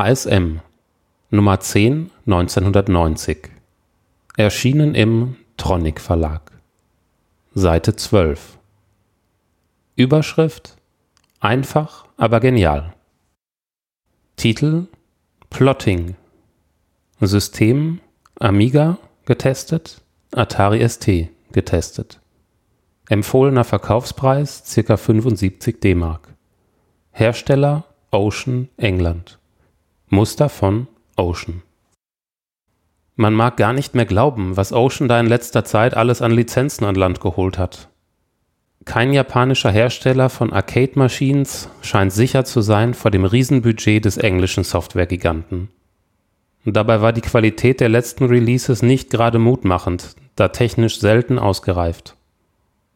ASM 0.00 0.60
Nummer 1.28 1.60
10 1.60 2.10
1990 2.24 3.50
Erschienen 4.38 4.94
im 4.94 5.36
Tronic 5.58 6.00
Verlag. 6.00 6.52
Seite 7.52 7.94
12 7.94 8.56
Überschrift? 9.96 10.78
Einfach, 11.40 12.06
aber 12.16 12.40
genial. 12.40 12.94
Titel? 14.36 14.86
Plotting. 15.50 16.16
System? 17.20 18.00
Amiga? 18.38 18.96
Getestet, 19.26 20.00
Atari 20.32 20.88
ST 20.88 21.28
getestet. 21.52 22.20
Empfohlener 23.10 23.64
Verkaufspreis 23.64 24.62
ca. 24.86 24.96
75 24.96 25.78
DM. 25.78 26.16
Hersteller? 27.10 27.84
Ocean 28.12 28.70
England. 28.78 29.39
Muster 30.12 30.48
von 30.48 30.88
Ocean. 31.16 31.62
Man 33.14 33.32
mag 33.32 33.56
gar 33.56 33.72
nicht 33.72 33.94
mehr 33.94 34.06
glauben, 34.06 34.56
was 34.56 34.72
Ocean 34.72 35.06
da 35.06 35.20
in 35.20 35.26
letzter 35.26 35.64
Zeit 35.64 35.96
alles 35.96 36.20
an 36.20 36.32
Lizenzen 36.32 36.84
an 36.84 36.96
Land 36.96 37.20
geholt 37.20 37.58
hat. 37.58 37.88
Kein 38.84 39.12
japanischer 39.12 39.70
Hersteller 39.70 40.28
von 40.28 40.52
Arcade 40.52 40.98
Machines 40.98 41.68
scheint 41.80 42.12
sicher 42.12 42.44
zu 42.44 42.60
sein 42.60 42.94
vor 42.94 43.12
dem 43.12 43.24
Riesenbudget 43.24 44.04
des 44.04 44.16
englischen 44.16 44.64
Softwaregiganten. 44.64 45.68
Dabei 46.64 47.00
war 47.00 47.12
die 47.12 47.20
Qualität 47.20 47.78
der 47.78 47.88
letzten 47.88 48.24
Releases 48.24 48.82
nicht 48.82 49.10
gerade 49.10 49.38
mutmachend, 49.38 50.16
da 50.34 50.48
technisch 50.48 50.98
selten 50.98 51.38
ausgereift. 51.38 52.16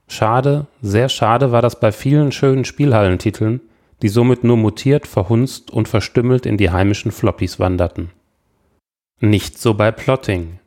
Schade, 0.09 0.67
sehr 0.83 1.09
schade 1.09 1.53
war 1.53 1.63
das 1.63 1.79
bei 1.79 1.93
vielen 1.93 2.33
schönen 2.33 2.65
Spielhallentiteln, 2.65 3.61
die 4.03 4.09
somit 4.09 4.45
nur 4.45 4.57
mutiert, 4.57 5.07
verhunzt 5.07 5.71
und 5.71 5.89
verstümmelt 5.89 6.47
in 6.47 6.57
die 6.57 6.71
heimischen 6.71 7.13
Floppies 7.13 7.59
wanderten. 7.59 8.11
Nicht 9.21 9.59
so 9.59 9.75
bei 9.75 9.91
Plotting. 9.91 10.59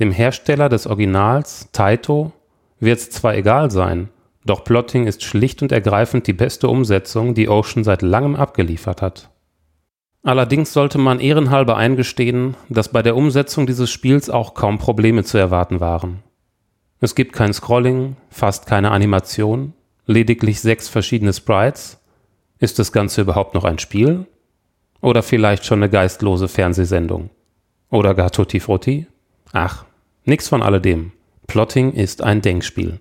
Dem 0.00 0.12
Hersteller 0.12 0.68
des 0.68 0.86
Originals, 0.86 1.68
Taito, 1.72 2.32
wird's 2.80 3.10
zwar 3.10 3.34
egal 3.34 3.70
sein, 3.70 4.08
doch 4.44 4.64
Plotting 4.64 5.06
ist 5.06 5.22
schlicht 5.24 5.62
und 5.62 5.72
ergreifend 5.72 6.26
die 6.26 6.32
beste 6.32 6.68
Umsetzung, 6.68 7.34
die 7.34 7.48
Ocean 7.48 7.82
seit 7.84 8.02
langem 8.02 8.36
abgeliefert 8.36 9.02
hat. 9.02 9.30
Allerdings 10.22 10.72
sollte 10.72 10.98
man 10.98 11.20
ehrenhalber 11.20 11.76
eingestehen, 11.76 12.56
dass 12.68 12.90
bei 12.90 13.02
der 13.02 13.16
Umsetzung 13.16 13.66
dieses 13.66 13.90
Spiels 13.90 14.28
auch 14.28 14.54
kaum 14.54 14.78
Probleme 14.78 15.22
zu 15.22 15.38
erwarten 15.38 15.78
waren. 15.78 16.22
Es 17.00 17.14
gibt 17.14 17.32
kein 17.32 17.52
Scrolling, 17.52 18.16
fast 18.30 18.66
keine 18.66 18.90
Animation, 18.90 19.72
lediglich 20.06 20.60
sechs 20.60 20.88
verschiedene 20.88 21.32
Sprites. 21.32 22.00
Ist 22.58 22.78
das 22.78 22.92
Ganze 22.92 23.20
überhaupt 23.20 23.54
noch 23.54 23.64
ein 23.64 23.78
Spiel? 23.78 24.26
Oder 25.00 25.22
vielleicht 25.22 25.66
schon 25.66 25.80
eine 25.80 25.90
geistlose 25.90 26.48
Fernsehsendung? 26.48 27.30
Oder 27.90 28.14
gar 28.14 28.30
Tutti 28.30 28.60
Frutti? 28.60 29.06
Ach, 29.52 29.84
nix 30.24 30.48
von 30.48 30.62
alledem. 30.62 31.12
Plotting 31.46 31.92
ist 31.92 32.22
ein 32.22 32.42
Denkspiel. 32.42 33.00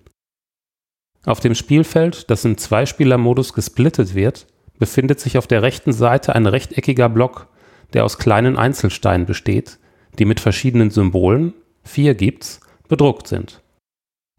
Auf 1.26 1.40
dem 1.40 1.56
Spielfeld, 1.56 2.30
das 2.30 2.46
im 2.46 2.58
Zweispieler-Modus 2.58 3.54
gesplittet 3.54 4.14
wird, 4.14 4.46
befindet 4.78 5.20
sich 5.20 5.38
auf 5.38 5.48
der 5.48 5.64
rechten 5.64 5.94
Seite 5.94 6.36
ein 6.36 6.46
rechteckiger 6.46 7.10
Block, 7.10 7.48
der 7.94 8.04
aus 8.06 8.18
kleinen 8.18 8.58
Einzelsteinen 8.58 9.26
besteht, 9.26 9.80
die 10.20 10.26
mit 10.26 10.40
verschiedenen 10.40 10.92
Symbolen, 10.92 11.54
vier 11.84 12.14
gibt's, 12.14 12.60
bedruckt 12.88 13.28
sind. 13.28 13.62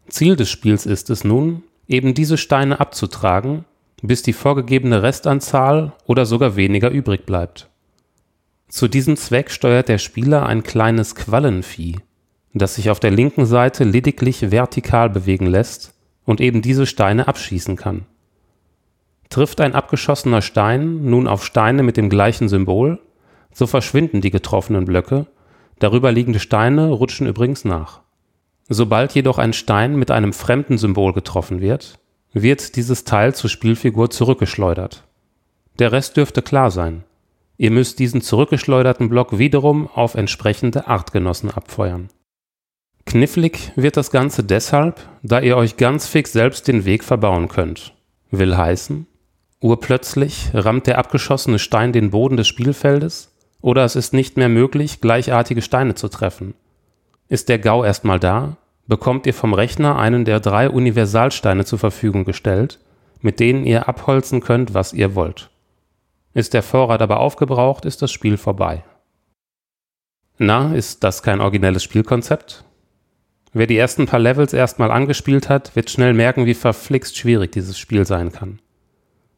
Ziel 0.07 0.35
des 0.35 0.49
Spiels 0.49 0.85
ist 0.85 1.09
es 1.09 1.23
nun, 1.23 1.63
eben 1.87 2.13
diese 2.13 2.37
Steine 2.37 2.79
abzutragen, 2.79 3.65
bis 4.01 4.21
die 4.21 4.33
vorgegebene 4.33 5.01
Restanzahl 5.03 5.93
oder 6.05 6.25
sogar 6.25 6.55
weniger 6.55 6.89
übrig 6.89 7.25
bleibt. 7.25 7.69
Zu 8.67 8.87
diesem 8.87 9.15
Zweck 9.15 9.49
steuert 9.49 9.89
der 9.89 9.97
Spieler 9.97 10.45
ein 10.45 10.63
kleines 10.63 11.15
Quallenvieh, 11.15 11.97
das 12.53 12.75
sich 12.75 12.89
auf 12.89 12.99
der 12.99 13.11
linken 13.11 13.45
Seite 13.45 13.83
lediglich 13.83 14.51
vertikal 14.51 15.09
bewegen 15.09 15.47
lässt 15.47 15.93
und 16.25 16.41
eben 16.41 16.61
diese 16.61 16.85
Steine 16.85 17.27
abschießen 17.27 17.75
kann. 17.75 18.05
Trifft 19.29 19.61
ein 19.61 19.75
abgeschossener 19.75 20.41
Stein 20.41 21.05
nun 21.05 21.27
auf 21.27 21.45
Steine 21.45 21.83
mit 21.83 21.97
dem 21.97 22.09
gleichen 22.09 22.49
Symbol, 22.49 22.99
so 23.53 23.67
verschwinden 23.67 24.21
die 24.21 24.31
getroffenen 24.31 24.85
Blöcke, 24.85 25.27
darüber 25.79 26.11
liegende 26.11 26.39
Steine 26.39 26.89
rutschen 26.89 27.27
übrigens 27.27 27.65
nach. 27.65 28.01
Sobald 28.69 29.13
jedoch 29.15 29.37
ein 29.37 29.53
Stein 29.53 29.95
mit 29.95 30.11
einem 30.11 30.33
fremden 30.33 30.77
Symbol 30.77 31.13
getroffen 31.13 31.61
wird, 31.61 31.99
wird 32.41 32.75
dieses 32.75 33.03
Teil 33.03 33.35
zur 33.35 33.49
Spielfigur 33.49 34.09
zurückgeschleudert. 34.09 35.03
Der 35.79 35.91
Rest 35.91 36.17
dürfte 36.17 36.41
klar 36.41 36.71
sein. 36.71 37.03
Ihr 37.57 37.71
müsst 37.71 37.99
diesen 37.99 38.21
zurückgeschleuderten 38.21 39.09
Block 39.09 39.37
wiederum 39.37 39.87
auf 39.87 40.15
entsprechende 40.15 40.87
Artgenossen 40.87 41.51
abfeuern. 41.51 42.09
Knifflig 43.05 43.71
wird 43.75 43.97
das 43.97 44.11
Ganze 44.11 44.43
deshalb, 44.43 45.07
da 45.23 45.39
ihr 45.39 45.57
euch 45.57 45.77
ganz 45.77 46.07
fix 46.07 46.33
selbst 46.33 46.67
den 46.67 46.85
Weg 46.85 47.03
verbauen 47.03 47.47
könnt. 47.47 47.93
Will 48.31 48.57
heißen, 48.57 49.07
Urplötzlich 49.59 50.51
rammt 50.53 50.85
der 50.85 50.99
abgeschossene 50.99 51.57
Stein 51.57 51.91
den 51.91 52.11
Boden 52.11 52.37
des 52.37 52.47
Spielfeldes 52.47 53.33
oder 53.59 53.83
es 53.85 53.95
ist 53.95 54.13
nicht 54.13 54.37
mehr 54.37 54.49
möglich, 54.49 55.01
gleichartige 55.01 55.63
Steine 55.63 55.95
zu 55.95 56.09
treffen. 56.09 56.53
Ist 57.27 57.49
der 57.49 57.57
GAU 57.57 57.83
erstmal 57.83 58.19
da, 58.19 58.57
bekommt 58.87 59.27
ihr 59.27 59.33
vom 59.33 59.53
Rechner 59.53 59.97
einen 59.97 60.25
der 60.25 60.39
drei 60.39 60.69
Universalsteine 60.69 61.65
zur 61.65 61.79
Verfügung 61.79 62.25
gestellt, 62.25 62.79
mit 63.21 63.39
denen 63.39 63.65
ihr 63.65 63.87
abholzen 63.87 64.41
könnt, 64.41 64.73
was 64.73 64.93
ihr 64.93 65.15
wollt. 65.15 65.49
Ist 66.33 66.53
der 66.53 66.63
Vorrat 66.63 67.01
aber 67.01 67.19
aufgebraucht, 67.19 67.85
ist 67.85 68.01
das 68.01 68.11
Spiel 68.11 68.37
vorbei. 68.37 68.83
Na, 70.37 70.73
ist 70.75 71.03
das 71.03 71.23
kein 71.23 71.41
originelles 71.41 71.83
Spielkonzept? 71.83 72.63
Wer 73.53 73.65
die 73.65 73.77
ersten 73.77 74.05
paar 74.05 74.19
Levels 74.19 74.53
erstmal 74.53 74.91
angespielt 74.91 75.49
hat, 75.49 75.75
wird 75.75 75.89
schnell 75.89 76.13
merken, 76.13 76.45
wie 76.45 76.53
verflixt 76.53 77.17
schwierig 77.17 77.51
dieses 77.51 77.79
Spiel 77.79 78.05
sein 78.05 78.31
kann. 78.31 78.59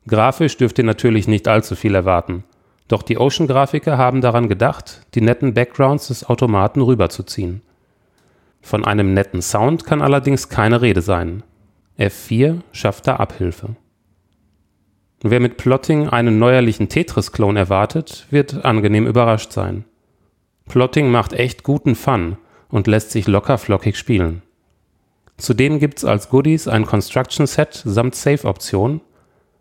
Grafisch 0.07 0.57
dürft 0.57 0.77
ihr 0.77 0.83
natürlich 0.83 1.27
nicht 1.27 1.47
allzu 1.47 1.75
viel 1.75 1.95
erwarten. 1.95 2.43
Doch 2.89 3.03
die 3.03 3.17
Ocean-Grafiker 3.17 3.97
haben 3.97 4.19
daran 4.19 4.49
gedacht, 4.49 5.03
die 5.13 5.21
netten 5.21 5.53
Backgrounds 5.53 6.07
des 6.07 6.27
Automaten 6.27 6.81
rüberzuziehen. 6.81 7.61
Von 8.61 8.85
einem 8.85 9.13
netten 9.13 9.41
Sound 9.41 9.85
kann 9.85 10.01
allerdings 10.01 10.49
keine 10.49 10.81
Rede 10.81 11.01
sein. 11.01 11.43
F4 11.97 12.61
schafft 12.71 13.07
da 13.07 13.17
Abhilfe. 13.17 13.75
Wer 15.21 15.39
mit 15.39 15.57
Plotting 15.57 16.07
einen 16.07 16.39
neuerlichen 16.39 16.87
Tetris-Klon 16.87 17.57
erwartet, 17.57 18.27
wird 18.29 18.63
angenehm 18.63 19.05
überrascht 19.05 19.51
sein. 19.51 19.85
Plotting 20.67 21.11
macht 21.11 21.33
echt 21.33 21.63
guten 21.63 21.95
Fun 21.95 22.37
und 22.69 22.87
lässt 22.87 23.11
sich 23.11 23.27
locker 23.27 23.57
flockig 23.57 23.97
spielen. 23.97 24.43
Zudem 25.37 25.79
gibt's 25.79 26.05
als 26.05 26.29
Goodies 26.29 26.67
ein 26.67 26.85
Construction 26.85 27.47
Set 27.47 27.81
samt 27.85 28.15
Save-Option 28.15 29.01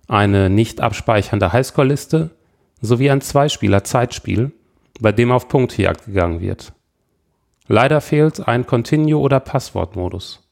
eine 0.08 0.48
nicht 0.48 0.80
abspeichernde 0.80 1.52
Highscore-Liste 1.52 2.30
sowie 2.80 3.10
ein 3.10 3.20
Zweispieler-Zeitspiel, 3.20 4.52
bei 5.00 5.12
dem 5.12 5.30
auf 5.30 5.48
Punktjagd 5.48 6.06
gegangen 6.06 6.40
wird. 6.40 6.72
Leider 7.68 8.00
fehlt 8.00 8.48
ein 8.48 8.66
Continue- 8.66 9.18
oder 9.18 9.40
Passwortmodus. 9.40 10.42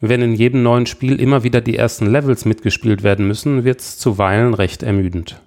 Wenn 0.00 0.22
in 0.22 0.34
jedem 0.34 0.64
neuen 0.64 0.86
Spiel 0.86 1.20
immer 1.20 1.44
wieder 1.44 1.60
die 1.60 1.76
ersten 1.76 2.06
Levels 2.06 2.44
mitgespielt 2.44 3.04
werden 3.04 3.28
müssen, 3.28 3.62
wird's 3.62 3.96
zuweilen 3.98 4.52
recht 4.52 4.82
ermüdend. 4.82 5.40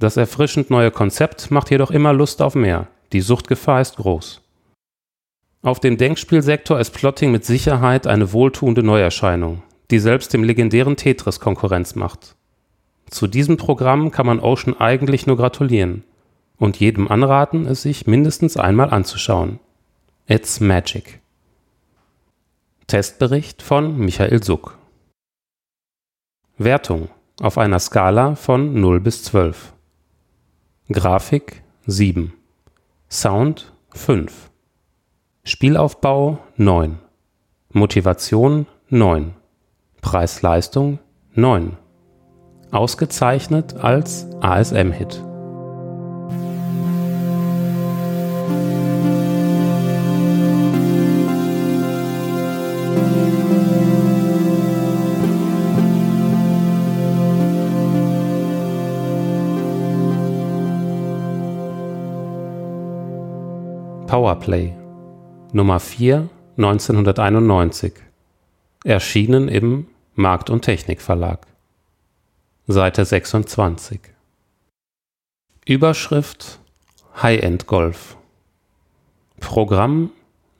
Das 0.00 0.16
erfrischend 0.16 0.68
neue 0.68 0.90
Konzept 0.90 1.52
macht 1.52 1.70
jedoch 1.70 1.92
immer 1.92 2.12
Lust 2.12 2.42
auf 2.42 2.56
mehr. 2.56 2.88
Die 3.12 3.20
Suchtgefahr 3.20 3.80
ist 3.80 3.98
groß. 3.98 4.42
Auf 5.62 5.78
dem 5.78 5.96
Denkspielsektor 5.96 6.80
ist 6.80 6.90
Plotting 6.90 7.30
mit 7.30 7.44
Sicherheit 7.44 8.08
eine 8.08 8.32
wohltuende 8.32 8.82
Neuerscheinung, 8.82 9.62
die 9.92 10.00
selbst 10.00 10.32
dem 10.32 10.42
legendären 10.42 10.96
Tetris 10.96 11.38
Konkurrenz 11.38 11.94
macht. 11.94 12.34
Zu 13.08 13.28
diesem 13.28 13.56
Programm 13.58 14.10
kann 14.10 14.26
man 14.26 14.40
Ocean 14.40 14.74
eigentlich 14.80 15.28
nur 15.28 15.36
gratulieren 15.36 16.02
und 16.56 16.80
jedem 16.80 17.06
anraten, 17.08 17.66
es 17.66 17.82
sich 17.82 18.08
mindestens 18.08 18.56
einmal 18.56 18.90
anzuschauen. 18.90 19.60
It's 20.32 20.60
Magic. 20.60 21.20
Testbericht 22.86 23.62
von 23.62 23.98
Michael 23.98 24.40
Suck. 24.44 24.78
Wertung 26.56 27.08
auf 27.42 27.58
einer 27.58 27.80
Skala 27.80 28.36
von 28.36 28.80
0 28.80 29.00
bis 29.00 29.24
12. 29.24 29.72
Grafik 30.92 31.64
7. 31.86 32.32
Sound 33.10 33.72
5. 33.92 34.52
Spielaufbau 35.42 36.38
9. 36.56 37.00
Motivation 37.72 38.68
9. 38.88 39.34
Preis-Leistung 40.00 41.00
9 41.34 41.76
ausgezeichnet 42.70 43.74
als 43.74 44.28
ASM-Hit. 44.40 45.24
Powerplay. 64.10 64.74
Nummer 65.52 65.78
4 65.78 66.28
1991 66.56 67.92
Erschienen 68.82 69.46
im 69.46 69.86
Markt 70.16 70.50
und 70.50 70.62
Technik 70.62 71.00
Verlag 71.00 71.46
Seite 72.66 73.04
26 73.04 74.00
Überschrift 75.64 76.58
High-End 77.22 77.68
Golf. 77.68 78.16
Programm 79.38 80.10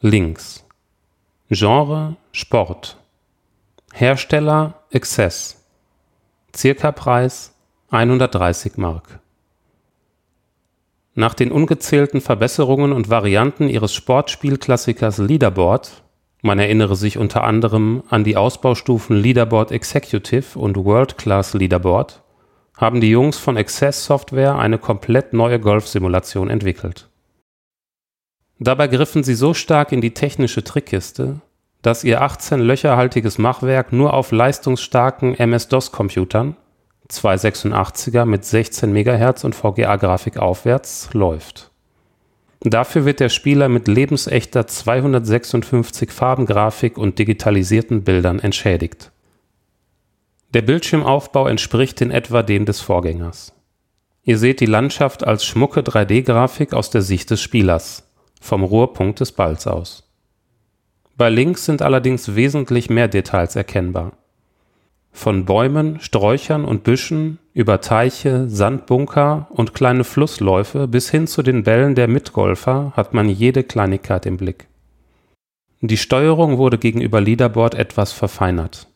links. 0.01 0.65
Genre 1.49 2.15
Sport. 2.31 2.99
Hersteller 3.93 4.75
Access. 4.95 5.61
Circa-Preis 6.55 7.53
130 7.91 8.77
Mark 8.77 9.19
Nach 11.21 11.35
den 11.35 11.53
ungezählten 11.53 12.23
Verbesserungen 12.23 12.93
und 12.93 13.11
Varianten 13.11 13.69
ihres 13.69 13.93
Sportspielklassikers 13.95 15.19
Leaderboard 15.19 16.03
man 16.43 16.59
erinnere 16.59 16.97
sich 16.97 17.19
unter 17.19 17.45
anderem 17.45 18.03
an 18.09 18.25
die 18.25 18.39
Ausbaustufen 18.39 19.15
Leaderboard 19.15 19.73
Executive 19.73 20.59
und 20.59 20.79
World 20.79 21.19
Class 21.19 21.53
Leaderboard 21.53 22.23
haben 22.75 23.03
die 23.03 23.11
Jungs 23.11 23.37
von 23.37 23.59
Access 23.59 24.07
Software 24.07 24.59
eine 24.59 24.79
komplett 24.79 25.35
neue 25.35 25.61
Golfsimulation 25.61 26.49
entwickelt. 26.49 27.11
Dabei 28.59 28.89
griffen 28.89 29.23
sie 29.23 29.35
so 29.35 29.53
stark 29.53 29.93
in 29.93 30.01
die 30.01 30.15
technische 30.15 30.65
Trickkiste, 30.65 31.43
dass 31.83 32.03
ihr 32.03 32.23
18 32.23 32.61
löcherhaltiges 32.61 33.37
Machwerk 33.37 33.93
nur 33.93 34.15
auf 34.15 34.33
leistungsstarken 34.33 35.35
MS-DOS-Computern, 35.35 36.57
286er 37.11 38.25
mit 38.25 38.45
16 38.45 38.93
MHz 38.93 39.45
und 39.45 39.55
VGA-Grafik 39.55 40.39
aufwärts, 40.39 41.11
läuft. 41.13 41.71
Dafür 42.61 43.05
wird 43.05 43.21
der 43.21 43.31
Spieler 43.31 43.69
mit 43.69 43.89
lebensechter 43.89 44.67
256 44.67 46.11
Farbengrafik 46.11 46.99
und 46.99 47.19
digitalisierten 47.19 48.05
Bildern 48.05 48.39
entschädigt 48.39 49.11
der 50.53 50.63
Bildschirmaufbau 50.63 51.47
entspricht 51.47 52.01
in 52.01 52.11
etwa 52.11 52.43
dem 52.43 52.65
des 52.65 52.81
Vorgängers. 52.81 53.53
Ihr 54.23 54.37
seht 54.37 54.61
die 54.61 54.67
Landschaft 54.67 55.25
als 55.25 55.45
schmucke 55.45 55.81
3D-Grafik 55.81 56.75
aus 56.75 56.91
der 56.91 57.03
Sicht 57.03 57.31
des 57.31 57.41
Spielers, 57.41 58.11
vom 58.41 58.65
Ruhepunkt 58.65 59.21
des 59.21 59.33
Balls 59.33 59.67
aus. 59.67 60.11
Bei 61.17 61.29
links 61.31 61.67
sind 61.67 61.83
allerdings 61.83 62.35
wesentlich 62.35 62.91
mehr 62.91 63.09
Details 63.09 63.55
erkennbar. 63.55 64.13
Von 65.13 65.45
Bäumen, 65.45 66.01
Sträuchern 66.01 66.65
und 66.65 66.85
Büschen 66.85 67.39
über 67.53 67.81
Teiche, 67.81 68.49
Sandbunker 68.49 69.49
und 69.51 69.75
kleine 69.75 70.05
Flussläufe 70.05 70.89
bis 70.89 71.11
hin 71.11 71.27
zu 71.27 71.43
den 71.43 71.65
Bällen 71.65 71.95
der 71.95 72.09
Mitgolfer 72.09 72.93
hat 72.97 73.13
man 73.13 73.29
jede 73.29 73.65
Kleinigkeit 73.65 74.25
im 74.27 74.37
Blick. 74.37 74.69
Die 75.83 75.97
Steuerung 75.97 76.59
wurde 76.59 76.79
gegenüber 76.79 77.21
Leaderboard 77.21 77.75
etwas 77.75 78.13
verfeinert. 78.13 78.87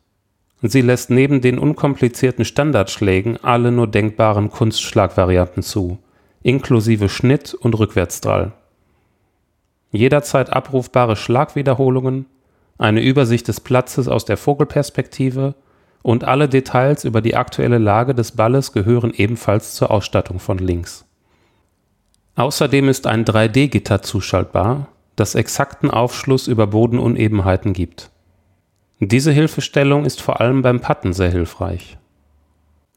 Sie 0.63 0.81
lässt 0.81 1.11
neben 1.11 1.41
den 1.41 1.59
unkomplizierten 1.59 2.45
Standardschlägen 2.45 3.43
alle 3.43 3.71
nur 3.71 3.87
denkbaren 3.87 4.51
Kunstschlagvarianten 4.51 5.63
zu, 5.63 5.99
inklusive 6.43 7.09
Schnitt 7.09 7.55
und 7.55 7.79
Rückwärtsdrall. 7.79 8.53
Jederzeit 9.93 10.51
abrufbare 10.51 11.17
Schlagwiederholungen, 11.17 12.27
eine 12.79 13.03
Übersicht 13.03 13.49
des 13.49 13.61
Platzes 13.61 14.09
aus 14.09 14.25
der 14.25 14.37
Vogelperspektive 14.37 15.55
und 16.05 16.23
alle 16.23 16.49
Details 16.49 17.03
über 17.03 17.21
die 17.21 17.35
aktuelle 17.35 17.79
Lage 17.79 18.15
des 18.15 18.31
Balles 18.31 18.71
gehören 18.71 19.13
ebenfalls 19.13 19.75
zur 19.75 19.91
Ausstattung 19.91 20.39
von 20.39 20.59
links. 20.59 21.05
Außerdem 22.37 22.89
ist 22.89 23.09
ein 23.09 23.25
3D-Gitter 23.25 24.03
zuschaltbar, 24.03 24.87
das 25.17 25.35
exakten 25.35 25.91
Aufschluss 25.91 26.47
über 26.47 26.69
Bodenunebenheiten 26.69 27.73
gibt 27.73 28.11
diese 29.01 29.33
Hilfestellung 29.33 30.05
ist 30.05 30.23
vor 30.23 30.41
allem 30.41 30.63
beim 30.63 30.81
Putten 30.81 31.13
sehr 31.13 31.31
hilfreich. 31.31 31.99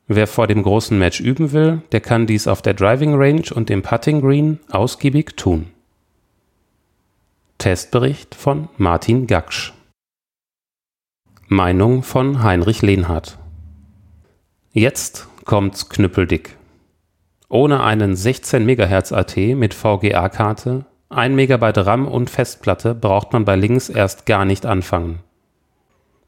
Wer 0.08 0.28
vor 0.28 0.48
dem 0.48 0.64
großen 0.64 0.98
Match 0.98 1.20
üben 1.20 1.52
will, 1.52 1.82
der 1.92 2.00
kann 2.00 2.28
dies 2.28 2.48
auf 2.48 2.62
der 2.62 2.74
Driving 2.74 3.16
Range 3.16 3.44
und 3.54 3.70
dem 3.70 3.82
Putting 3.82 4.22
Green 4.22 4.60
ausgiebig 4.70 5.36
tun. 5.36 5.68
Testbericht 7.58 8.36
von 8.36 8.70
Martin 8.78 9.28
Gaksch 9.28 9.74
Meinung 11.50 12.04
von 12.04 12.44
Heinrich 12.44 12.82
Lehnhardt 12.82 13.40
Jetzt 14.74 15.30
kommt's 15.46 15.88
knüppeldick. 15.88 16.58
Ohne 17.48 17.82
einen 17.84 18.18
16 18.18 18.66
MHz 18.66 19.14
AT 19.14 19.38
mit 19.38 19.74
VGA-Karte, 19.74 20.84
1 21.08 21.36
MB 21.38 21.64
RAM 21.78 22.06
und 22.06 22.30
Festplatte 22.30 22.94
braucht 22.94 23.32
man 23.32 23.46
bei 23.46 23.56
Links 23.56 23.88
erst 23.88 24.26
gar 24.26 24.44
nicht 24.44 24.66
anfangen. 24.66 25.20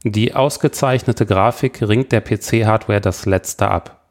Die 0.04 0.34
ausgezeichnete 0.34 1.26
Grafik 1.26 1.86
ringt 1.86 2.12
der 2.12 2.22
PC-Hardware 2.22 3.02
das 3.02 3.26
Letzte 3.26 3.68
ab. 3.68 4.06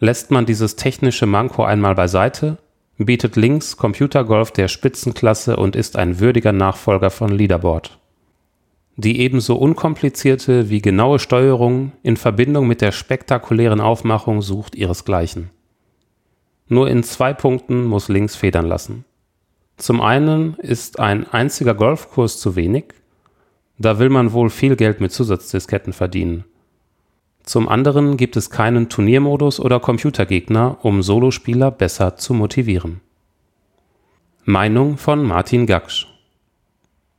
Lässt 0.00 0.32
man 0.32 0.46
dieses 0.46 0.74
technische 0.74 1.26
Manko 1.26 1.62
einmal 1.62 1.94
beiseite, 1.94 2.58
bietet 2.98 3.36
Links 3.36 3.76
Computergolf 3.76 4.50
der 4.50 4.66
Spitzenklasse 4.66 5.54
und 5.54 5.76
ist 5.76 5.96
ein 5.96 6.18
würdiger 6.18 6.50
Nachfolger 6.50 7.10
von 7.10 7.30
Leaderboard. 7.30 8.01
Die 8.96 9.20
ebenso 9.20 9.56
unkomplizierte 9.56 10.68
wie 10.68 10.82
genaue 10.82 11.18
Steuerung 11.18 11.92
in 12.02 12.16
Verbindung 12.16 12.66
mit 12.66 12.80
der 12.80 12.92
spektakulären 12.92 13.80
Aufmachung 13.80 14.42
sucht 14.42 14.74
ihresgleichen. 14.74 15.50
Nur 16.68 16.88
in 16.88 17.02
zwei 17.02 17.32
Punkten 17.32 17.84
muss 17.84 18.08
Links 18.08 18.36
federn 18.36 18.66
lassen. 18.66 19.04
Zum 19.76 20.00
einen 20.00 20.54
ist 20.54 21.00
ein 21.00 21.26
einziger 21.28 21.74
Golfkurs 21.74 22.38
zu 22.38 22.54
wenig 22.56 22.94
da 23.82 23.98
will 23.98 24.10
man 24.10 24.32
wohl 24.32 24.50
viel 24.50 24.76
Geld 24.76 25.00
mit 25.00 25.12
Zusatzdisketten 25.12 25.92
verdienen. 25.92 26.44
Zum 27.42 27.68
anderen 27.68 28.16
gibt 28.16 28.36
es 28.36 28.50
keinen 28.50 28.88
Turniermodus 28.88 29.58
oder 29.58 29.80
Computergegner, 29.80 30.78
um 30.82 31.02
Solospieler 31.02 31.72
besser 31.72 32.16
zu 32.16 32.34
motivieren. 32.34 33.00
Meinung 34.44 34.96
von 34.98 35.24
Martin 35.24 35.66
Gaksch 35.66 36.06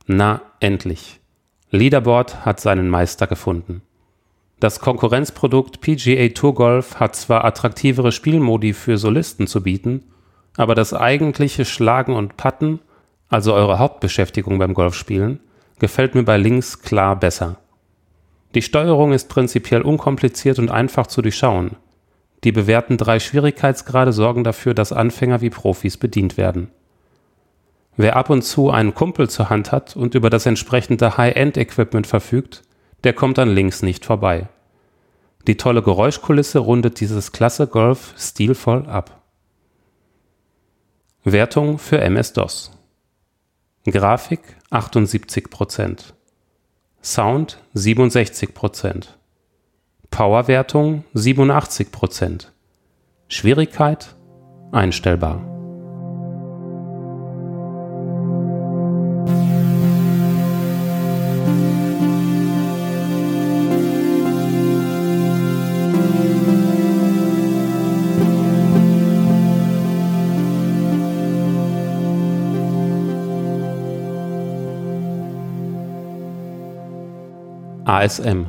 Na, 0.06 0.40
endlich. 0.60 1.20
Leaderboard 1.74 2.46
hat 2.46 2.60
seinen 2.60 2.88
Meister 2.88 3.26
gefunden. 3.26 3.82
Das 4.60 4.78
Konkurrenzprodukt 4.78 5.80
PGA 5.80 6.28
Tour 6.28 6.54
Golf 6.54 7.00
hat 7.00 7.16
zwar 7.16 7.44
attraktivere 7.44 8.12
Spielmodi 8.12 8.72
für 8.72 8.96
Solisten 8.96 9.48
zu 9.48 9.62
bieten, 9.62 10.04
aber 10.56 10.76
das 10.76 10.94
eigentliche 10.94 11.64
Schlagen 11.64 12.14
und 12.14 12.36
Patten, 12.36 12.78
also 13.28 13.52
eure 13.52 13.80
Hauptbeschäftigung 13.80 14.58
beim 14.58 14.72
Golfspielen, 14.72 15.40
gefällt 15.80 16.14
mir 16.14 16.22
bei 16.22 16.36
Links 16.36 16.80
klar 16.80 17.16
besser. 17.18 17.56
Die 18.54 18.62
Steuerung 18.62 19.12
ist 19.12 19.28
prinzipiell 19.28 19.82
unkompliziert 19.82 20.60
und 20.60 20.70
einfach 20.70 21.08
zu 21.08 21.22
durchschauen. 21.22 21.72
Die 22.44 22.52
bewährten 22.52 22.98
drei 22.98 23.18
Schwierigkeitsgrade 23.18 24.12
sorgen 24.12 24.44
dafür, 24.44 24.74
dass 24.74 24.92
Anfänger 24.92 25.40
wie 25.40 25.50
Profis 25.50 25.96
bedient 25.96 26.36
werden. 26.36 26.70
Wer 27.96 28.16
ab 28.16 28.30
und 28.30 28.42
zu 28.42 28.70
einen 28.70 28.94
Kumpel 28.94 29.30
zur 29.30 29.50
Hand 29.50 29.70
hat 29.70 29.96
und 29.96 30.14
über 30.14 30.30
das 30.30 30.46
entsprechende 30.46 31.16
High-End-Equipment 31.16 32.06
verfügt, 32.06 32.62
der 33.04 33.12
kommt 33.12 33.38
an 33.38 33.54
Links 33.54 33.82
nicht 33.82 34.04
vorbei. 34.04 34.48
Die 35.46 35.56
tolle 35.56 35.82
Geräuschkulisse 35.82 36.58
rundet 36.58 37.00
dieses 37.00 37.32
klasse 37.32 37.66
Golf 37.66 38.14
stilvoll 38.16 38.86
ab. 38.86 39.22
Wertung 41.22 41.78
für 41.78 42.00
MS-DOS 42.00 42.72
Grafik 43.86 44.40
78%, 44.70 46.14
Sound 47.02 47.58
67%, 47.74 49.08
Powerwertung 50.10 51.04
87%, 51.14 52.46
Schwierigkeit 53.28 54.16
einstellbar. 54.72 55.53
ASM 78.04 78.44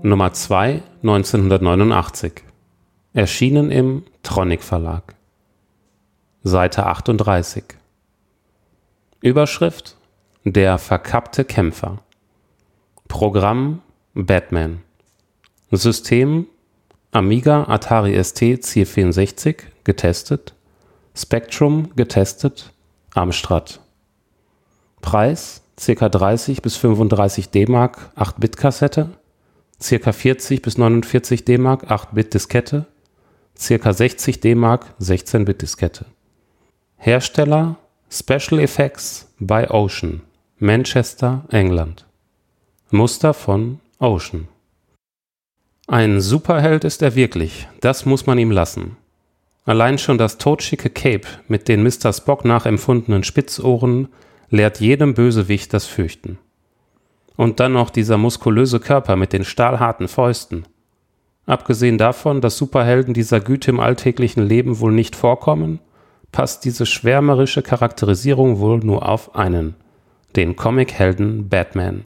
Nummer 0.00 0.32
2 0.32 0.82
1989 1.02 2.32
Erschienen 3.12 3.70
im 3.70 4.04
Tronic 4.22 4.62
Verlag. 4.62 5.16
Seite 6.44 6.86
38 6.86 7.64
Überschrift 9.20 9.98
Der 10.44 10.78
verkappte 10.78 11.44
Kämpfer. 11.44 11.98
Programm 13.06 13.82
Batman. 14.14 14.80
System 15.70 16.46
Amiga 17.10 17.64
Atari 17.64 18.14
ST 18.24 18.40
C64 18.40 19.56
getestet. 19.84 20.54
Spectrum 21.14 21.90
getestet. 21.96 22.72
Amstrad. 23.12 23.78
Preis 25.02 25.59
ca. 25.84 26.08
30 26.08 26.62
bis 26.62 26.76
35 26.76 27.50
D-Mark 27.50 28.12
8-Bit-Kassette, 28.16 29.10
ca. 29.80 30.12
40 30.12 30.62
bis 30.62 30.76
49 30.78 31.44
D-Mark 31.44 31.90
8-Bit-Diskette, 31.90 32.86
ca. 33.56 33.92
60 33.92 34.40
D-Mark 34.40 34.86
16-Bit-Diskette. 35.00 36.04
Hersteller 36.96 37.76
Special 38.10 38.60
Effects 38.60 39.32
by 39.38 39.66
Ocean, 39.70 40.22
Manchester, 40.58 41.44
England. 41.50 42.04
Muster 42.90 43.32
von 43.32 43.80
Ocean. 43.98 44.48
Ein 45.86 46.20
Superheld 46.20 46.84
ist 46.84 47.02
er 47.02 47.14
wirklich, 47.14 47.68
das 47.80 48.04
muss 48.04 48.26
man 48.26 48.38
ihm 48.38 48.50
lassen. 48.50 48.96
Allein 49.64 49.98
schon 49.98 50.18
das 50.18 50.38
totschicke 50.38 50.90
Cape 50.90 51.26
mit 51.48 51.68
den 51.68 51.82
Mr. 51.82 52.12
Spock 52.12 52.44
nachempfundenen 52.44 53.24
Spitzohren 53.24 54.08
lehrt 54.50 54.80
jedem 54.80 55.14
Bösewicht 55.14 55.72
das 55.72 55.86
Fürchten. 55.86 56.38
Und 57.36 57.60
dann 57.60 57.72
noch 57.72 57.90
dieser 57.90 58.18
muskulöse 58.18 58.80
Körper 58.80 59.16
mit 59.16 59.32
den 59.32 59.44
stahlharten 59.44 60.08
Fäusten. 60.08 60.64
Abgesehen 61.46 61.96
davon, 61.96 62.40
dass 62.40 62.58
Superhelden 62.58 63.14
dieser 63.14 63.40
Güte 63.40 63.70
im 63.70 63.80
alltäglichen 63.80 64.42
Leben 64.42 64.80
wohl 64.80 64.92
nicht 64.92 65.16
vorkommen, 65.16 65.80
passt 66.32 66.64
diese 66.64 66.84
schwärmerische 66.84 67.62
Charakterisierung 67.62 68.58
wohl 68.58 68.78
nur 68.80 69.08
auf 69.08 69.34
einen, 69.34 69.74
den 70.36 70.54
Comichelden 70.54 71.48
Batman. 71.48 72.04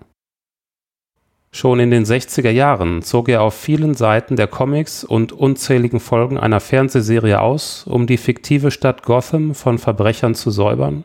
Schon 1.50 1.78
in 1.78 1.90
den 1.90 2.04
60er 2.04 2.50
Jahren 2.50 3.02
zog 3.02 3.28
er 3.28 3.42
auf 3.42 3.54
vielen 3.54 3.94
Seiten 3.94 4.36
der 4.36 4.48
Comics 4.48 5.04
und 5.04 5.32
unzähligen 5.32 6.00
Folgen 6.00 6.38
einer 6.38 6.60
Fernsehserie 6.60 7.40
aus, 7.40 7.86
um 7.86 8.06
die 8.06 8.16
fiktive 8.16 8.70
Stadt 8.70 9.02
Gotham 9.04 9.54
von 9.54 9.78
Verbrechern 9.78 10.34
zu 10.34 10.50
säubern 10.50 11.04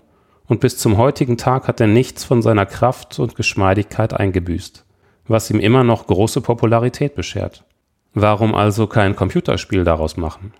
und 0.49 0.59
bis 0.59 0.77
zum 0.77 0.97
heutigen 0.97 1.37
Tag 1.37 1.67
hat 1.67 1.79
er 1.79 1.87
nichts 1.87 2.25
von 2.25 2.41
seiner 2.41 2.65
Kraft 2.65 3.19
und 3.19 3.35
Geschmeidigkeit 3.35 4.13
eingebüßt, 4.13 4.83
was 5.27 5.49
ihm 5.51 5.59
immer 5.59 5.83
noch 5.85 6.07
große 6.07 6.41
Popularität 6.41 7.15
beschert. 7.15 7.63
Warum 8.13 8.55
also 8.55 8.87
kein 8.87 9.15
Computerspiel 9.15 9.83
daraus 9.83 10.17
machen? 10.17 10.51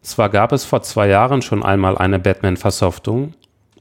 Zwar 0.00 0.30
gab 0.30 0.52
es 0.52 0.64
vor 0.64 0.82
zwei 0.82 1.06
Jahren 1.06 1.42
schon 1.42 1.62
einmal 1.62 1.96
eine 1.98 2.18
Batman-Versoftung, 2.18 3.34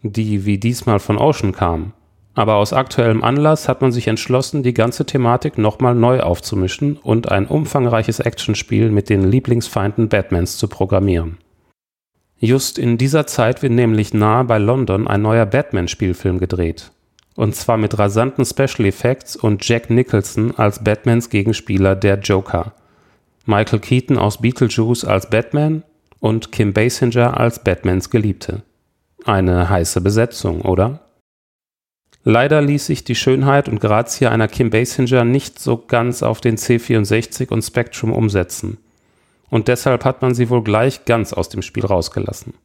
die 0.03 0.45
wie 0.45 0.59
diesmal 0.59 0.99
von 0.99 1.17
Ocean 1.17 1.53
kam, 1.53 1.93
aber 2.33 2.55
aus 2.55 2.73
aktuellem 2.73 3.23
Anlass 3.23 3.69
hat 3.69 3.81
man 3.81 3.93
sich 3.93 4.07
entschlossen, 4.07 4.61
die 4.61 4.73
ganze 4.73 5.05
Thematik 5.05 5.57
nochmal 5.57 5.95
neu 5.95 6.19
aufzumischen 6.19 6.97
und 6.97 7.31
ein 7.31 7.47
umfangreiches 7.47 8.19
Actionspiel 8.19 8.91
mit 8.91 9.09
den 9.09 9.23
Lieblingsfeinden 9.23 10.09
Batmans 10.09 10.57
zu 10.57 10.67
programmieren. 10.67 11.37
Just 12.43 12.79
in 12.79 12.97
dieser 12.97 13.27
Zeit 13.27 13.61
wird 13.61 13.73
nämlich 13.73 14.15
nahe 14.15 14.43
bei 14.45 14.57
London 14.57 15.07
ein 15.07 15.21
neuer 15.21 15.45
Batman-Spielfilm 15.45 16.39
gedreht. 16.39 16.91
Und 17.35 17.55
zwar 17.55 17.77
mit 17.77 17.99
rasanten 17.99 18.45
Special 18.45 18.87
Effects 18.87 19.35
und 19.35 19.65
Jack 19.65 19.91
Nicholson 19.91 20.55
als 20.57 20.83
Batmans 20.83 21.29
Gegenspieler 21.29 21.95
der 21.95 22.17
Joker. 22.17 22.73
Michael 23.45 23.79
Keaton 23.79 24.17
aus 24.17 24.41
Beetlejuice 24.41 25.05
als 25.05 25.29
Batman 25.29 25.83
und 26.19 26.51
Kim 26.51 26.73
Basinger 26.73 27.39
als 27.39 27.63
Batmans 27.63 28.09
Geliebte. 28.09 28.63
Eine 29.23 29.69
heiße 29.69 30.01
Besetzung, 30.01 30.61
oder? 30.61 31.01
Leider 32.23 32.61
ließ 32.61 32.87
sich 32.87 33.03
die 33.03 33.15
Schönheit 33.15 33.69
und 33.69 33.79
Grazie 33.79 34.27
einer 34.27 34.47
Kim 34.47 34.71
Basinger 34.71 35.25
nicht 35.25 35.59
so 35.59 35.77
ganz 35.77 36.23
auf 36.23 36.41
den 36.41 36.57
C64 36.57 37.51
und 37.51 37.61
Spectrum 37.61 38.11
umsetzen 38.11 38.79
und 39.51 39.67
deshalb 39.67 40.05
hat 40.05 40.23
man 40.23 40.33
sie 40.33 40.49
wohl 40.49 40.63
gleich 40.63 41.05
ganz 41.05 41.33
aus 41.33 41.49
dem 41.49 41.61
Spiel 41.61 41.85
rausgelassen. 41.85 42.55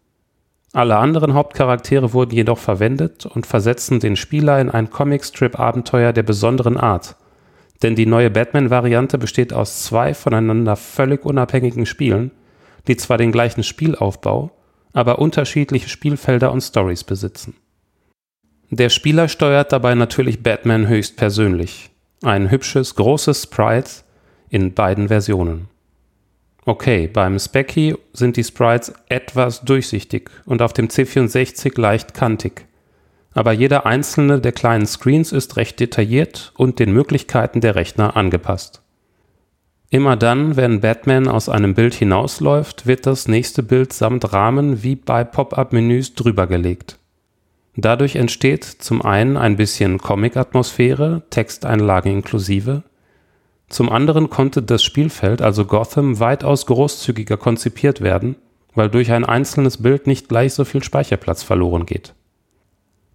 Alle 0.73 0.97
anderen 0.97 1.35
Hauptcharaktere 1.35 2.13
wurden 2.13 2.35
jedoch 2.35 2.59
verwendet 2.59 3.27
und 3.27 3.47
versetzten 3.47 4.01
den 4.01 4.17
Spieler 4.17 4.61
in 4.61 4.71
ein 4.71 4.91
Comicstrip-Abenteuer 4.91 6.13
der 6.13 6.23
besonderen 6.23 6.77
Art, 6.77 7.17
denn 7.83 7.97
die 7.97 8.07
neue 8.07 8.31
Batman-Variante 8.31 9.19
besteht 9.19 9.53
aus 9.53 9.83
zwei 9.83 10.15
voneinander 10.15 10.77
völlig 10.77 11.25
unabhängigen 11.25 11.87
Spielen, 11.87 12.31
die 12.87 12.97
zwar 12.97 13.19
den 13.19 13.33
gleichen 13.33 13.65
Spielaufbau, 13.65 14.53
aber 14.93 15.19
unterschiedliche 15.19 15.89
Spielfelder 15.89 16.53
und 16.53 16.61
Stories 16.61 17.05
besitzen. 17.05 17.55
Der 18.71 18.91
Spieler 18.91 19.29
steuert 19.29 19.73
dabei 19.73 19.95
natürlich 19.95 20.43
Batman 20.43 20.89
höchstpersönlich, 20.89 21.91
ein 22.23 22.51
hübsches, 22.51 22.95
großes 22.95 23.45
Sprite 23.45 23.91
in 24.51 24.75
beiden 24.75 25.09
Versionen. 25.09 25.69
Okay, 26.69 27.07
beim 27.07 27.39
Specky 27.39 27.95
sind 28.13 28.37
die 28.37 28.43
Sprites 28.43 28.93
etwas 29.09 29.63
durchsichtig 29.63 30.29
und 30.47 30.63
auf 30.63 30.73
dem 30.73 30.89
C64 30.89 31.81
leicht 31.81 32.13
kantig. 32.13 32.67
Aber 33.35 33.53
jeder 33.53 33.87
einzelne 33.87 34.41
der 34.41 34.51
kleinen 34.51 34.87
Screens 34.87 35.31
ist 35.31 35.57
recht 35.57 35.79
detailliert 35.79 36.53
und 36.57 36.81
den 36.81 36.93
Möglichkeiten 36.93 37.61
der 37.61 37.77
Rechner 37.77 38.17
angepasst. 38.17 38.83
Immer 39.91 40.17
dann, 40.17 40.57
wenn 40.57 40.81
Batman 40.81 41.29
aus 41.29 41.49
einem 41.49 41.75
Bild 41.75 41.95
hinausläuft, 41.95 42.85
wird 42.85 43.07
das 43.07 43.29
nächste 43.29 43.63
Bild 43.63 43.93
samt 43.93 44.33
Rahmen 44.33 44.83
wie 44.83 44.97
bei 44.97 45.23
Pop-up-Menüs 45.23 46.15
drübergelegt. 46.15 46.99
Dadurch 47.77 48.17
entsteht 48.17 48.65
zum 48.65 49.03
einen 49.03 49.37
ein 49.37 49.55
bisschen 49.57 49.99
Comic-Atmosphäre, 49.99 51.23
Texteinlagen 51.31 52.11
inklusive, 52.11 52.83
zum 53.69 53.91
anderen 53.91 54.31
konnte 54.31 54.63
das 54.63 54.83
Spielfeld, 54.83 55.43
also 55.43 55.65
Gotham, 55.65 56.21
weitaus 56.21 56.67
großzügiger 56.67 57.37
konzipiert 57.37 58.01
werden, 58.01 58.37
weil 58.75 58.89
durch 58.91 59.11
ein 59.11 59.25
einzelnes 59.25 59.83
Bild 59.83 60.07
nicht 60.07 60.29
gleich 60.29 60.55
so 60.55 60.65
viel 60.65 60.83
Speicherplatz 60.83 61.43
verloren 61.43 61.87
geht. 61.87 62.15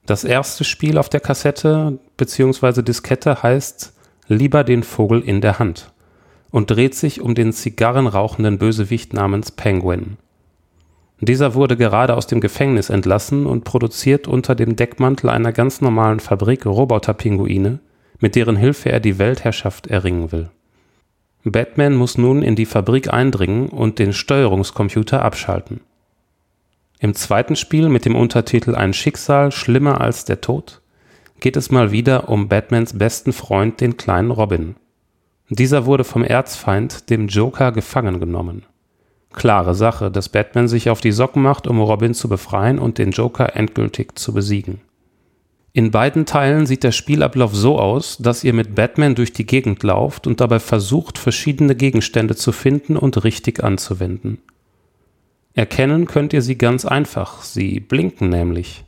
Das 0.05 0.23
erste 0.23 0.63
Spiel 0.63 0.97
auf 0.97 1.09
der 1.09 1.19
Kassette 1.19 1.99
bzw. 2.17 2.81
Diskette 2.81 3.43
heißt 3.43 3.93
Lieber 4.27 4.63
den 4.63 4.83
Vogel 4.83 5.21
in 5.21 5.41
der 5.41 5.59
Hand 5.59 5.91
und 6.51 6.71
dreht 6.71 6.95
sich 6.95 7.21
um 7.21 7.35
den 7.35 7.53
zigarrenrauchenden 7.53 8.57
Bösewicht 8.57 9.13
namens 9.13 9.51
Penguin. 9.51 10.17
Dieser 11.19 11.53
wurde 11.53 11.77
gerade 11.77 12.15
aus 12.15 12.27
dem 12.27 12.41
Gefängnis 12.41 12.89
entlassen 12.89 13.45
und 13.45 13.63
produziert 13.63 14.27
unter 14.27 14.55
dem 14.55 14.75
Deckmantel 14.75 15.29
einer 15.29 15.51
ganz 15.53 15.79
normalen 15.79 16.19
Fabrik 16.19 16.65
Roboterpinguine, 16.65 17.79
mit 18.21 18.35
deren 18.35 18.55
Hilfe 18.55 18.89
er 18.91 19.01
die 19.01 19.19
Weltherrschaft 19.19 19.87
erringen 19.87 20.31
will. 20.31 20.49
Batman 21.43 21.95
muss 21.95 22.17
nun 22.17 22.43
in 22.43 22.55
die 22.55 22.65
Fabrik 22.65 23.11
eindringen 23.11 23.67
und 23.67 23.99
den 23.99 24.13
Steuerungscomputer 24.13 25.21
abschalten. 25.21 25.81
Im 26.99 27.15
zweiten 27.15 27.55
Spiel 27.55 27.89
mit 27.89 28.05
dem 28.05 28.15
Untertitel 28.15 28.75
Ein 28.75 28.93
Schicksal 28.93 29.51
schlimmer 29.51 29.99
als 29.99 30.23
der 30.23 30.39
Tod 30.39 30.81
geht 31.39 31.57
es 31.57 31.71
mal 31.71 31.91
wieder 31.91 32.29
um 32.29 32.47
Batmans 32.47 32.97
besten 32.97 33.33
Freund, 33.33 33.81
den 33.81 33.97
kleinen 33.97 34.29
Robin. 34.29 34.75
Dieser 35.49 35.87
wurde 35.87 36.03
vom 36.03 36.23
Erzfeind, 36.23 37.09
dem 37.09 37.27
Joker, 37.27 37.71
gefangen 37.71 38.19
genommen. 38.19 38.63
Klare 39.33 39.73
Sache, 39.73 40.11
dass 40.11 40.29
Batman 40.29 40.67
sich 40.67 40.89
auf 40.89 41.01
die 41.01 41.11
Socken 41.11 41.41
macht, 41.41 41.65
um 41.65 41.81
Robin 41.81 42.13
zu 42.13 42.29
befreien 42.29 42.77
und 42.79 42.99
den 42.99 43.11
Joker 43.11 43.55
endgültig 43.55 44.19
zu 44.19 44.33
besiegen. 44.33 44.81
In 45.73 45.91
beiden 45.91 46.25
Teilen 46.25 46.65
sieht 46.65 46.83
der 46.83 46.91
Spielablauf 46.91 47.55
so 47.55 47.79
aus, 47.79 48.17
dass 48.17 48.43
ihr 48.43 48.53
mit 48.53 48.75
Batman 48.75 49.15
durch 49.15 49.31
die 49.31 49.45
Gegend 49.45 49.83
lauft 49.83 50.27
und 50.27 50.41
dabei 50.41 50.59
versucht, 50.59 51.17
verschiedene 51.17 51.75
Gegenstände 51.75 52.35
zu 52.35 52.51
finden 52.51 52.97
und 52.97 53.23
richtig 53.23 53.63
anzuwenden. 53.63 54.39
Erkennen 55.53 56.07
könnt 56.07 56.33
ihr 56.33 56.41
sie 56.41 56.57
ganz 56.57 56.85
einfach, 56.85 57.43
sie 57.43 57.79
blinken 57.79 58.29
nämlich. 58.29 58.83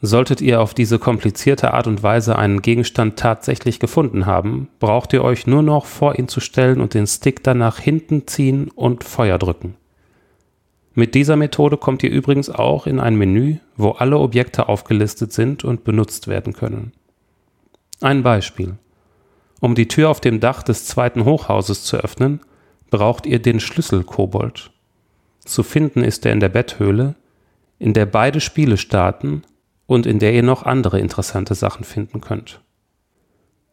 Solltet 0.00 0.40
ihr 0.40 0.60
auf 0.60 0.74
diese 0.74 0.98
komplizierte 0.98 1.74
Art 1.74 1.88
und 1.88 2.04
Weise 2.04 2.36
einen 2.36 2.62
Gegenstand 2.62 3.18
tatsächlich 3.18 3.80
gefunden 3.80 4.26
haben, 4.26 4.68
braucht 4.78 5.12
ihr 5.12 5.24
euch 5.24 5.46
nur 5.48 5.62
noch 5.62 5.86
vor 5.86 6.18
ihn 6.18 6.28
zu 6.28 6.40
stellen 6.40 6.80
und 6.80 6.94
den 6.94 7.06
Stick 7.06 7.42
dann 7.42 7.58
nach 7.58 7.78
hinten 7.78 8.26
ziehen 8.28 8.70
und 8.74 9.02
Feuer 9.02 9.38
drücken. 9.38 9.74
Mit 10.98 11.14
dieser 11.14 11.36
Methode 11.36 11.76
kommt 11.76 12.02
ihr 12.02 12.10
übrigens 12.10 12.50
auch 12.50 12.88
in 12.88 12.98
ein 12.98 13.14
Menü, 13.14 13.58
wo 13.76 13.90
alle 13.90 14.18
Objekte 14.18 14.68
aufgelistet 14.68 15.32
sind 15.32 15.62
und 15.62 15.84
benutzt 15.84 16.26
werden 16.26 16.54
können. 16.54 16.90
Ein 18.00 18.24
Beispiel. 18.24 18.74
Um 19.60 19.76
die 19.76 19.86
Tür 19.86 20.10
auf 20.10 20.20
dem 20.20 20.40
Dach 20.40 20.64
des 20.64 20.86
zweiten 20.86 21.24
Hochhauses 21.24 21.84
zu 21.84 21.98
öffnen, 21.98 22.40
braucht 22.90 23.26
ihr 23.26 23.38
den 23.38 23.60
Schlüssel 23.60 24.02
Kobold. 24.02 24.72
Zu 25.38 25.62
finden 25.62 26.02
ist 26.02 26.26
er 26.26 26.32
in 26.32 26.40
der 26.40 26.48
Betthöhle, 26.48 27.14
in 27.78 27.92
der 27.92 28.06
beide 28.06 28.40
Spiele 28.40 28.76
starten 28.76 29.42
und 29.86 30.04
in 30.04 30.18
der 30.18 30.34
ihr 30.34 30.42
noch 30.42 30.64
andere 30.64 30.98
interessante 30.98 31.54
Sachen 31.54 31.84
finden 31.84 32.20
könnt. 32.20 32.60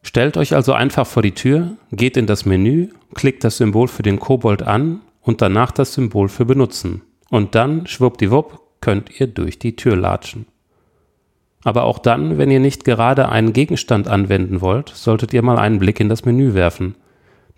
Stellt 0.00 0.36
euch 0.36 0.54
also 0.54 0.74
einfach 0.74 1.08
vor 1.08 1.24
die 1.24 1.34
Tür, 1.34 1.72
geht 1.90 2.16
in 2.16 2.28
das 2.28 2.46
Menü, 2.46 2.90
klickt 3.14 3.42
das 3.42 3.56
Symbol 3.56 3.88
für 3.88 4.04
den 4.04 4.20
Kobold 4.20 4.62
an 4.62 5.00
und 5.22 5.42
danach 5.42 5.72
das 5.72 5.92
Symbol 5.92 6.28
für 6.28 6.44
Benutzen. 6.44 7.02
Und 7.30 7.54
dann, 7.54 7.86
schwuppdiwupp, 7.86 8.60
könnt 8.80 9.20
ihr 9.20 9.26
durch 9.26 9.58
die 9.58 9.76
Tür 9.76 9.96
latschen. 9.96 10.46
Aber 11.64 11.84
auch 11.84 11.98
dann, 11.98 12.38
wenn 12.38 12.50
ihr 12.50 12.60
nicht 12.60 12.84
gerade 12.84 13.28
einen 13.28 13.52
Gegenstand 13.52 14.06
anwenden 14.06 14.60
wollt, 14.60 14.90
solltet 14.90 15.32
ihr 15.32 15.42
mal 15.42 15.58
einen 15.58 15.80
Blick 15.80 15.98
in 15.98 16.08
das 16.08 16.24
Menü 16.24 16.54
werfen. 16.54 16.94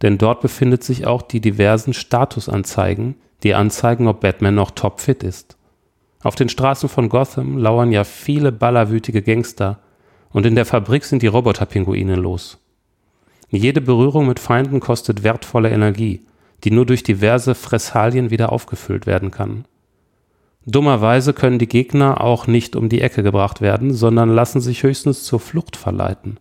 Denn 0.01 0.17
dort 0.17 0.41
befindet 0.41 0.83
sich 0.83 1.07
auch 1.07 1.21
die 1.21 1.41
diversen 1.41 1.93
Statusanzeigen, 1.93 3.17
die 3.43 3.55
anzeigen, 3.55 4.09
ob 4.09 4.21
Batman 4.21 4.55
noch 4.55 4.71
topfit 4.71 5.23
ist. 5.23 5.59
Auf 6.23 6.35
den 6.35 6.49
Straßen 6.49 6.89
von 6.89 7.09
Gotham 7.09 7.59
lauern 7.59 7.93
ja 7.93 8.05
viele 8.05 8.51
ballerwütige 8.51 9.23
Gangster 9.23 9.79
und 10.31 10.47
in 10.47 10.55
der 10.55 10.65
Fabrik 10.65 11.05
sind 11.05 11.23
die 11.23 11.29
Roboterpinguine 11.29 12.17
los. 12.17 12.59
Jede 13.51 13.81
Berührung 13.81 14.27
mit 14.27 14.41
Feinden 14.41 14.81
kostet 14.81 15.23
wertvolle 15.23 15.71
Energie, 15.71 16.23
die 16.65 16.71
nur 16.71 16.87
durch 16.87 17.03
diverse 17.03 17.55
Fressalien 17.55 18.31
wieder 18.31 18.53
aufgefüllt 18.53 19.07
werden 19.07 19.31
kann. 19.31 19.65
Dummerweise 20.67 21.33
können 21.33 21.59
die 21.59 21.69
Gegner 21.69 22.21
auch 22.21 22.47
nicht 22.47 22.77
um 22.77 22.89
die 22.89 23.01
Ecke 23.01 23.23
gebracht 23.23 23.61
werden, 23.61 23.95
sondern 23.95 24.29
lassen 24.29 24.61
sich 24.61 24.83
höchstens 24.83 25.25
zur 25.25 25.41
Flucht 25.41 25.77
verleiten. 25.77 26.39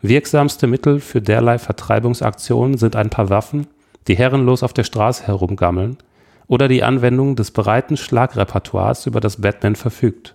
Wirksamste 0.00 0.66
Mittel 0.66 1.00
für 1.00 1.20
derlei 1.20 1.58
Vertreibungsaktionen 1.58 2.78
sind 2.78 2.96
ein 2.96 3.10
paar 3.10 3.30
Waffen, 3.30 3.66
die 4.08 4.16
herrenlos 4.16 4.62
auf 4.62 4.72
der 4.72 4.84
Straße 4.84 5.26
herumgammeln, 5.26 5.98
oder 6.46 6.66
die 6.66 6.82
Anwendung 6.82 7.36
des 7.36 7.50
breiten 7.50 7.96
Schlagrepertoires, 7.96 9.06
über 9.06 9.20
das 9.20 9.40
Batman 9.40 9.76
verfügt. 9.76 10.34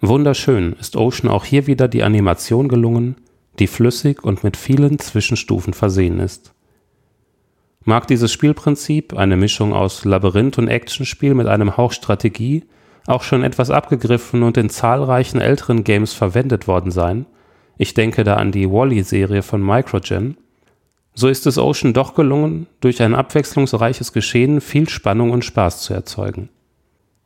Wunderschön 0.00 0.74
ist 0.74 0.94
Ocean 0.94 1.30
auch 1.30 1.44
hier 1.44 1.66
wieder 1.66 1.88
die 1.88 2.02
Animation 2.02 2.68
gelungen, 2.68 3.16
die 3.58 3.66
flüssig 3.66 4.22
und 4.22 4.44
mit 4.44 4.56
vielen 4.56 4.98
Zwischenstufen 4.98 5.72
versehen 5.72 6.20
ist. 6.20 6.52
Mag 7.88 8.08
dieses 8.08 8.32
Spielprinzip, 8.32 9.16
eine 9.16 9.36
Mischung 9.36 9.72
aus 9.72 10.04
Labyrinth 10.04 10.58
und 10.58 10.66
Actionspiel 10.66 11.34
mit 11.34 11.46
einem 11.46 11.76
Hauch 11.76 11.92
Strategie, 11.92 12.64
auch 13.06 13.22
schon 13.22 13.44
etwas 13.44 13.70
abgegriffen 13.70 14.42
und 14.42 14.56
in 14.56 14.68
zahlreichen 14.70 15.40
älteren 15.40 15.84
Games 15.84 16.12
verwendet 16.12 16.66
worden 16.66 16.90
sein, 16.90 17.26
ich 17.78 17.94
denke 17.94 18.24
da 18.24 18.38
an 18.38 18.50
die 18.50 18.68
Wally-Serie 18.68 19.42
von 19.42 19.64
Microgen, 19.64 20.36
so 21.14 21.28
ist 21.28 21.46
es 21.46 21.58
Ocean 21.58 21.94
doch 21.94 22.16
gelungen, 22.16 22.66
durch 22.80 23.00
ein 23.02 23.14
abwechslungsreiches 23.14 24.12
Geschehen 24.12 24.60
viel 24.60 24.88
Spannung 24.88 25.30
und 25.30 25.44
Spaß 25.44 25.82
zu 25.82 25.94
erzeugen. 25.94 26.48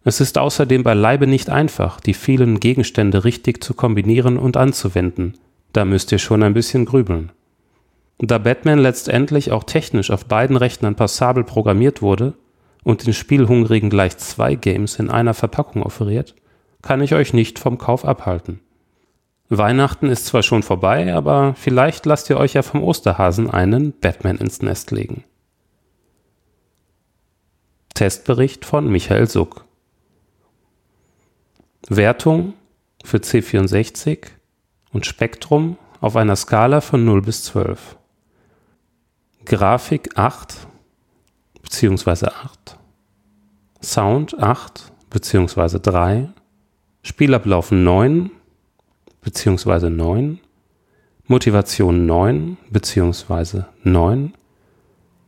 Es 0.04 0.20
ist 0.20 0.36
außerdem 0.36 0.82
beileibe 0.82 1.26
nicht 1.26 1.48
einfach, 1.48 2.00
die 2.00 2.12
vielen 2.14 2.60
Gegenstände 2.60 3.24
richtig 3.24 3.64
zu 3.64 3.72
kombinieren 3.72 4.36
und 4.36 4.58
anzuwenden, 4.58 5.38
da 5.72 5.86
müsst 5.86 6.12
ihr 6.12 6.18
schon 6.18 6.42
ein 6.42 6.52
bisschen 6.52 6.84
grübeln. 6.84 7.32
Da 8.22 8.36
Batman 8.36 8.78
letztendlich 8.78 9.50
auch 9.50 9.64
technisch 9.64 10.10
auf 10.10 10.26
beiden 10.26 10.56
Rechnern 10.56 10.94
passabel 10.94 11.42
programmiert 11.42 12.02
wurde 12.02 12.34
und 12.84 13.06
den 13.06 13.14
Spielhungrigen 13.14 13.88
gleich 13.88 14.18
zwei 14.18 14.56
Games 14.56 14.98
in 14.98 15.10
einer 15.10 15.32
Verpackung 15.32 15.82
offeriert, 15.82 16.34
kann 16.82 17.00
ich 17.00 17.14
euch 17.14 17.32
nicht 17.32 17.58
vom 17.58 17.78
Kauf 17.78 18.04
abhalten. 18.04 18.60
Weihnachten 19.48 20.10
ist 20.10 20.26
zwar 20.26 20.42
schon 20.42 20.62
vorbei, 20.62 21.14
aber 21.14 21.54
vielleicht 21.56 22.04
lasst 22.06 22.28
ihr 22.30 22.36
euch 22.36 22.54
ja 22.54 22.62
vom 22.62 22.84
Osterhasen 22.84 23.50
einen 23.50 23.98
Batman 23.98 24.36
ins 24.36 24.62
Nest 24.62 24.90
legen. 24.90 25.24
Testbericht 27.94 28.64
von 28.64 28.88
Michael 28.88 29.28
Suck. 29.28 29.64
Wertung 31.88 32.52
für 33.02 33.16
C64 33.16 34.26
und 34.92 35.06
Spektrum 35.06 35.78
auf 36.00 36.16
einer 36.16 36.36
Skala 36.36 36.80
von 36.80 37.04
0 37.04 37.23
bis 37.23 37.45
12. 37.45 37.97
Grafik 39.50 40.17
8 40.17 40.69
bzw. 41.60 42.26
8. 42.28 42.78
Sound 43.80 44.36
8 44.39 44.93
bzw. 45.10 45.80
3. 45.80 46.28
Spielablauf 47.02 47.73
9 47.73 48.30
bzw. 49.23 49.91
9. 49.91 50.39
Motivation 51.26 52.06
9 52.06 52.58
bzw. 52.71 53.63
9. 53.82 54.34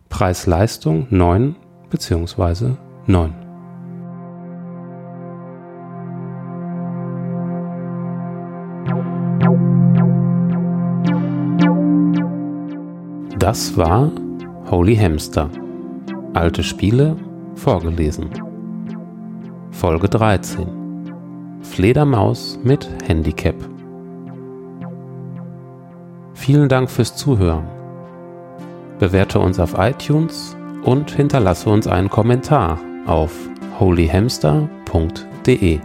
Preis-Leistung 0.09 1.09
9 1.11 1.57
bzw. 1.91 2.77
9. 3.09 3.42
Das 13.43 13.77
war 13.77 14.11
Holy 14.71 14.95
Hamster. 14.95 15.51
Alte 16.33 16.63
Spiele 16.63 17.17
vorgelesen. 17.57 18.31
Folge 19.73 20.09
13. 20.09 21.61
Fledermaus 21.61 22.61
mit 22.63 22.89
Handicap. 23.05 23.57
Vielen 26.35 26.69
Dank 26.69 26.89
fürs 26.89 27.17
Zuhören. 27.17 27.67
Bewerte 29.01 29.41
uns 29.41 29.59
auf 29.59 29.75
iTunes 29.77 30.57
und 30.85 31.11
hinterlasse 31.11 31.69
uns 31.69 31.89
einen 31.89 32.11
Kommentar 32.11 32.79
auf 33.07 33.37
holyhamster.de. 33.81 35.81